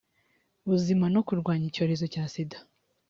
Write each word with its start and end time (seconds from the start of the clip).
buzima 0.69 1.05
no 1.13 1.21
kurwanya 1.27 1.65
icyorezo 1.67 2.05
cya 2.13 2.23
sida 2.33 2.57